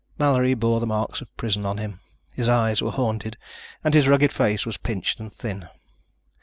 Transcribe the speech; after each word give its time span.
Mallory 0.17 0.55
bore 0.55 0.79
the 0.79 0.87
marks 0.87 1.21
of 1.21 1.37
prison 1.37 1.63
on 1.63 1.77
him. 1.77 1.99
His 2.33 2.47
eyes 2.47 2.81
were 2.81 2.89
haunted 2.89 3.37
and 3.83 3.93
his 3.93 4.07
rugged 4.07 4.33
face 4.33 4.65
was 4.65 4.77
pinched 4.77 5.19
and 5.19 5.31
thin. 5.31 5.69